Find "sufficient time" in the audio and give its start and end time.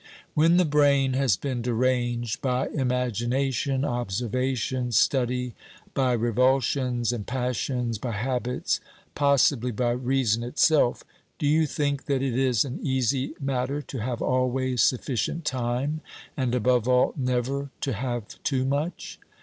14.81-16.01